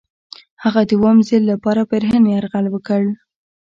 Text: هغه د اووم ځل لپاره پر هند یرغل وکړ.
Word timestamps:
هغه 0.63 0.81
د 0.89 0.91
اووم 0.97 1.17
ځل 1.29 1.43
لپاره 1.51 1.81
پر 1.89 2.01
هند 2.09 2.25
یرغل 2.33 2.65
وکړ. 2.69 3.01